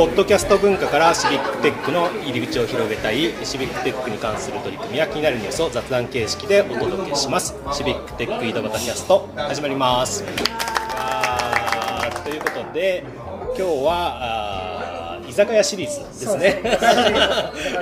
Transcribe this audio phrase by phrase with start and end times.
[0.00, 10.30] ポッドキャスト文化からシビックテックの入り口を広げたいシビックテックに関する取り組みや気になるニュースを雑談形式でお届けしますシビックテック井戸端キャスト始まりますと
[12.30, 13.04] いうことで
[13.48, 16.62] 今日は居酒屋シリーズですね。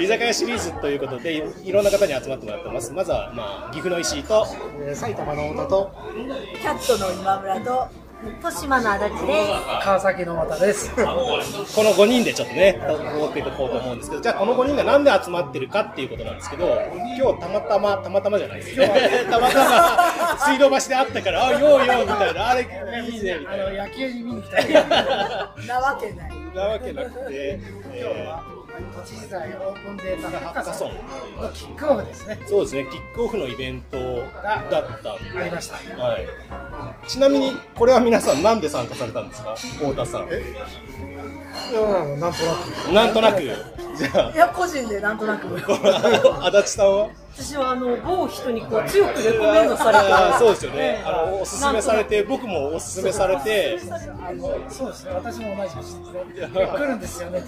[0.01, 2.93] 居酒屋シリーズということでいろんな方に集まってもらってます。
[2.93, 4.45] まずは、まあ、岐阜の石井と
[4.93, 5.93] 埼玉の太田と
[6.61, 9.85] キャットの今村と豊島の足立です。
[9.85, 10.91] 川崎の又です。
[10.97, 12.81] この5人でちょっとね
[13.21, 16.81] 追っていこうと思うんですけどじゃあこの5人がなんで集まってるかっていうことなんですけど
[17.17, 18.77] 今日たまたまたまたまじゃないです。
[18.79, 19.49] ねたま。
[19.49, 22.49] たま水道橋で会ったからあようようみたいな。
[22.51, 23.85] あれいいねみたいな。
[23.85, 24.57] 野球に見に来た
[25.67, 26.31] なわけない。
[26.55, 28.59] なわけなくて、えー。
[28.95, 30.91] 都知事大オープンデータハッカソン
[31.43, 32.39] のキックオフですね。
[32.47, 33.99] そうですね、キックオフのイベント
[34.43, 35.77] だったありました。
[36.01, 36.27] はい。
[37.07, 40.29] ちなみにこれは皆さんなんで参加されたんですか、太田さん。
[40.29, 40.31] い
[41.75, 41.81] や
[42.17, 42.93] なんとなく。
[42.93, 43.43] なんとなく。
[43.43, 44.33] じゃあ。
[44.33, 45.47] いや個人でなんとなく。
[45.57, 47.09] 足立さんは？
[47.39, 51.03] 私はあの某人にこう強くレコメンドされてそうですよね。
[51.07, 53.79] あのおすすめされて僕もおすすめされて。
[54.69, 55.11] そうですね。
[55.13, 56.05] 私も同じですね。
[56.51, 57.41] 来るんですよね。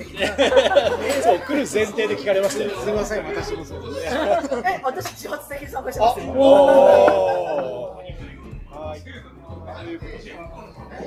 [1.22, 2.70] そう来る前提で聞かれましたよ。
[2.78, 4.14] すみません私もそうです。
[4.64, 6.26] え私自発的に参加してますよ。
[6.26, 6.30] はい。
[6.30, 7.99] ということで、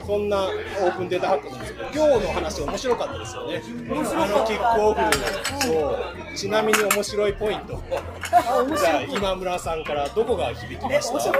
[0.05, 3.61] そんなオープンデータハッカーなんですけど、今日の話面白かったですよね。
[3.89, 4.99] 面白かキックオフ
[5.61, 7.81] そうちなみに面白いポイント。
[8.77, 11.31] じゃあ今村さんからどこが響きました？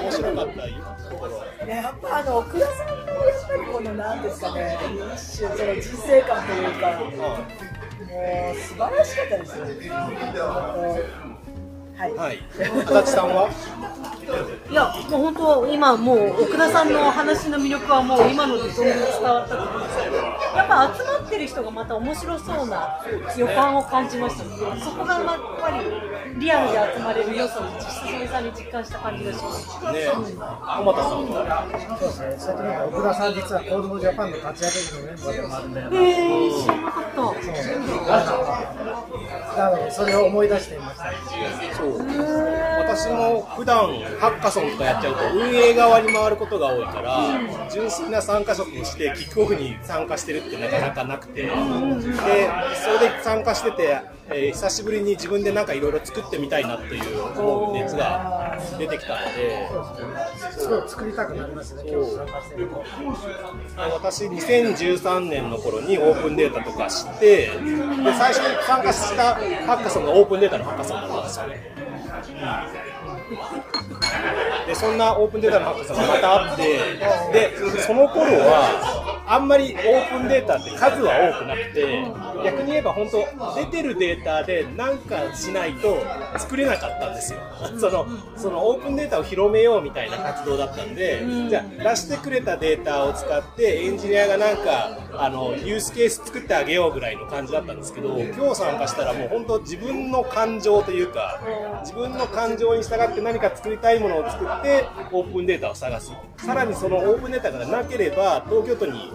[0.00, 0.62] 面白かった
[1.08, 1.32] ところ。
[1.66, 4.78] やっぱあの奥田さんのやっぱりこのなんですかね、
[5.16, 7.10] その人生観というか、もう
[8.58, 9.64] 素晴らしかったですよ。
[11.94, 12.14] はい。
[12.14, 13.48] はい、足立さんは？
[14.70, 20.16] いや、もう本当、今もう奥田さんの話の魅力はもう今ので存分伝わったと思うんですけど。
[20.52, 23.00] やっぱ集まってる人がまた面白そうな
[23.36, 25.24] 予感を感じましたので、そこがやっ
[25.60, 25.78] ぱり
[26.38, 29.66] リアルで集まれる要素を実際さんに実感した感じがします。
[29.92, 30.10] ね、
[30.60, 31.26] 浜田さん
[31.98, 32.36] そうですね。
[32.38, 35.80] 先ほど奥田さん実はコールドジャパンの立ち上げのメンバーでもあるんで。
[35.80, 37.16] えー、知らなかった。
[37.16, 37.34] そう。
[39.58, 41.04] なのでそれを思い出していました。
[41.76, 41.98] そう。
[42.94, 43.88] 私も普段
[44.20, 53.98] ハッカソンとかやっちゃうと運営側に回ることが多いから、純粋な参加職をしてキックオフに参加してるってなかなかなくて、でそれで参加してて、
[54.28, 59.68] えー、久しぶりに自分でなんかいろいろ作ってみたいなっていう思う熱が出てきたので、
[60.58, 61.82] すごい作りたくなりますね。
[63.76, 67.52] 私2013年の頃にオープンデータとか知って、で
[68.14, 71.72] 最初に参加したハッカソンがオープンデータのハッカソンだったんですよね。
[74.66, 76.62] でそんなオープンデータのハッカソンがまたあって
[77.32, 82.04] でその頃はあんまりオープンデータって数は多くなくて
[82.44, 85.98] 逆に言えば本当出てるデータで何かしないと
[86.38, 87.40] 作れなかったんですよ。
[87.78, 101.40] そのそのオープンデータを広めようみたいな活動だったんでじゃあ出してくれたデータを使ってエンジニアがなんかあのユースケース作ってあげようぐらいの感じだったんですけど今日参加したらもう本当自分の感情というか
[101.82, 106.12] 自分の感情に従って何か作りたいものを作ってオープンデータを探す。
[106.38, 109.12] さらにそのオープンデータがなければ東京都に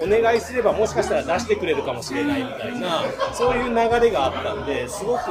[0.00, 5.30] お願いすればもしかしたら出してくれるかもしれないみたいなそういう流れがあったんですごく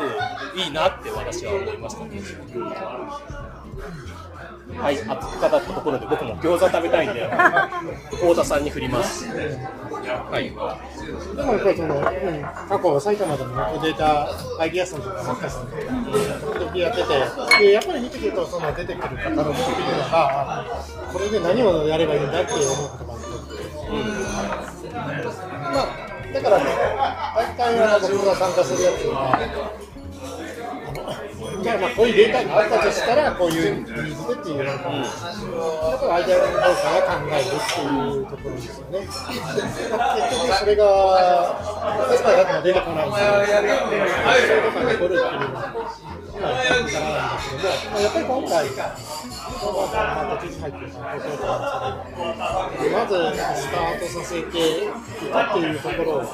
[0.56, 2.22] いいなって私は思いましたね。
[4.78, 7.30] はい、熱く語ったところで僕も餃子食べたいんで、
[8.12, 9.28] 太田さんに振ります。
[9.28, 10.46] はい。
[10.46, 14.28] でもやっぱりその、うん、過去埼玉でもデータ
[14.60, 20.66] アイディアソンとかマッカソンとか、時々やってて、でやっぱり見てくると、その出てくるカタログっていうのが、
[21.12, 23.28] これで何をやればいいんだって思うことがあって、
[23.90, 24.23] うん、
[26.44, 26.66] からね、
[27.36, 29.83] 大会は僕が参加するやつ、
[31.64, 39.00] じゃあまあこういうデータがあったとしたらこういうニーズでっていうのが、うん、やっぱりアイデアの動作が考えるっていうところですよね。
[39.00, 39.16] 結
[40.44, 40.84] 局それが、
[42.10, 43.24] 確かにだって出てこないんで、そ
[44.44, 45.72] ういうとこが残るっていうのは、
[46.34, 48.84] 今はからなんですけども、まあやっぱり今回、ま
[50.36, 53.14] た手に入ってる東京都なんですけど、まず
[53.62, 54.92] スタートさせてい
[55.32, 56.26] たっていうところを、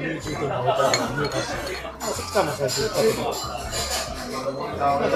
[0.00, 3.34] 優重点が置いたのが入荷して、まそこからも最初言ったけど、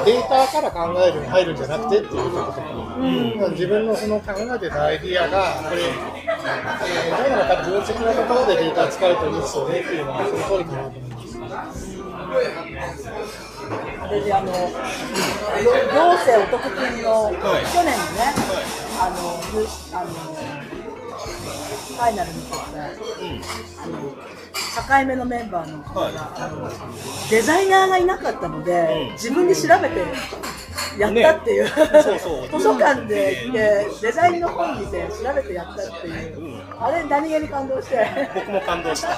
[0.04, 1.56] データから考えるに入るん。
[1.56, 11.96] じゃなくてっていうこととか、うん、自分のその考えてたアイディアが、これ、えー、どうなのか分析のところでデータ使うといいですよねっていうのは、その通りかなと思います。
[14.06, 14.58] それであの、行
[16.14, 17.36] 政お得金の、去
[17.82, 18.30] 年のね、
[19.00, 19.40] あの、
[19.92, 20.65] あの
[21.96, 22.56] ファイナル見てて、
[23.78, 26.70] あの境目のメンバーの方が、あの
[27.30, 29.12] デザイナーがいなかったので、うん。
[29.12, 30.04] 自分で調べて
[30.98, 31.70] やったっていう、ね
[32.02, 38.06] そうそう 図書館で来てデザインの本見て調べてやったっていう、うんあれ何気に感動して。
[38.34, 39.08] 僕も感動した。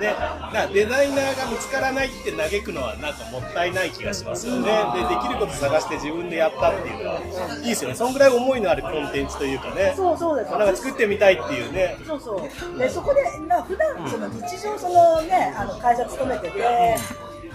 [0.00, 0.14] ね、
[0.52, 4.70] なデザイナーが見つからないって嘆くのはなんかもったいない気がしますよね。
[4.94, 7.20] で、できること探して自分でやったっていうのは、
[7.62, 7.96] いいですよね。
[7.96, 9.92] そんぐらい思いのあるコンテンツというかね。
[9.96, 11.98] そうそうですなんか作ってみたいっていうね。
[12.06, 12.78] そうそう。
[12.78, 16.96] でそこでな普段その日常そのねあの会社勤めてて。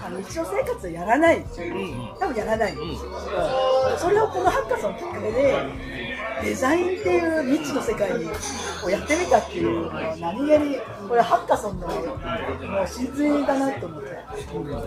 [0.04, 1.44] あの日常生活やらない、
[2.18, 2.98] 多分やらない、うん
[3.98, 5.54] それをこのハッカソンきっかけで
[6.42, 10.76] デザインっていう未知の世界をやってみたっていうのは何気に
[11.08, 11.92] これハッカソンのも
[12.82, 14.08] う真髄だなと思って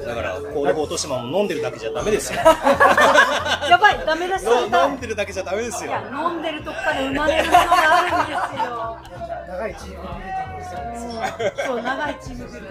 [0.06, 2.40] だから、コールフォート島も飲んでるだけじゃダメですよ。
[3.70, 4.46] やばい、ダメ出し。
[4.46, 5.92] 飲んでるだけじゃダメですよ。
[6.12, 9.15] 飲んでるとこから生まれるものがあるんですよ。
[9.48, 12.66] 長いチームビルディングですよそう、長いチームビル。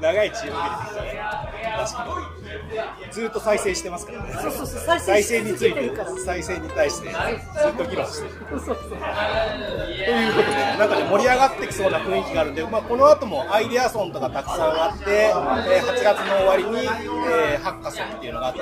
[0.00, 1.20] 長いチームビルディングね
[1.76, 1.98] 確か
[3.06, 3.12] に。
[3.12, 4.32] ずっと再生してますからね。
[4.32, 5.92] そうそうそう、再再生について
[6.24, 8.34] 再生に対してずっと議論してる。
[8.50, 8.76] そうそう。
[8.76, 9.00] という
[10.76, 18.60] ことで、なんかね、盛り上がってきそうな雰囲気があるんで、まあ、この後もアイデアソンとかたくさんあって、えー8月の終わりに、えーハッカソンっていうのがあって、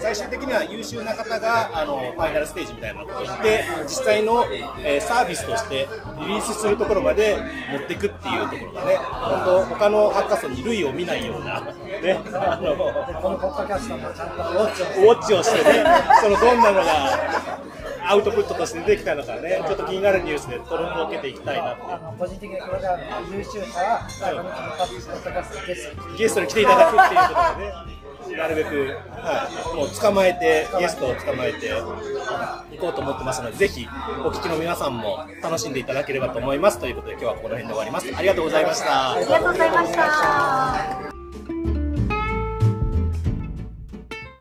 [0.00, 4.44] 最終的には優秀な方があのファイナルステージみたいなことをして、実際の、
[4.80, 5.88] えーサービスとして
[6.20, 7.36] リリースするところまで
[7.70, 12.76] 持っていくっていうところがね、本当、他のハッカソンに類を見ないような、ね、あの
[13.20, 15.84] このポッドキャストもちゃんとウォッチをウォッチをしてね、
[16.20, 17.62] そのどんなのが
[18.04, 22.98] アウトプットとして出てきたのかね、ちょっと気になるニュースで取り分けていきたいなってあの個人的にこれが
[23.30, 33.86] 優秀さは、このポッドキャストゲストゲストに来ていただくっていうことでね、なるべく、はい、もう捕まえて、ゲストを捕まえていこうと思ってますので、ぜひ
[34.24, 36.78] お聞きの皆さんも楽しんでいただければと思います。
[36.78, 38.12] ということで、今日はこの辺で終わります。
[38.16, 41.21] ありがとうございましたありがとうございました。